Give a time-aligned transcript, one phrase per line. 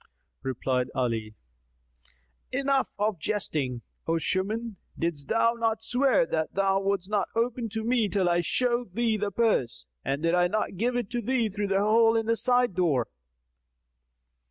[0.41, 1.35] Replied Ali,
[2.51, 7.83] "Enough of jesting, O Shuman: didst thou not swear that thou wouldest not open to
[7.83, 11.67] me till I showed thee the purse, and did I not give it thee through
[11.67, 13.09] the hole in the side door?